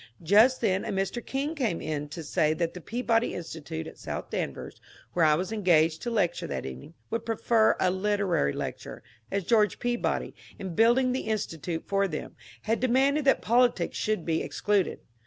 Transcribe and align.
Just 0.23 0.61
then 0.61 0.83
a 0.83 0.91
Mr. 0.91 1.23
King 1.23 1.53
came 1.53 1.79
in 1.79 2.09
to 2.09 2.23
say 2.23 2.55
that 2.55 2.73
the 2.73 2.81
Peabody 2.81 3.35
Institute 3.35 3.85
at 3.85 3.99
South 3.99 4.31
Danvers, 4.31 4.81
where 5.13 5.23
I 5.25 5.35
was 5.35 5.51
engaged 5.51 6.01
to 6.01 6.09
lecture 6.09 6.47
that 6.47 6.65
evening, 6.65 6.95
would 7.11 7.23
prefer 7.23 7.75
a 7.79 7.91
literary 7.91 8.51
lecture, 8.51 9.03
as 9.29 9.43
Greorge 9.43 9.77
Peabody, 9.77 10.33
in 10.57 10.73
building 10.73 11.11
the 11.11 11.27
Institute 11.27 11.83
for 11.85 12.07
them, 12.07 12.35
had 12.63 12.79
demanded 12.79 13.25
that 13.25 13.43
politics 13.43 13.95
should 13.95 14.25
be 14.25 14.41
excluded. 14.41 15.01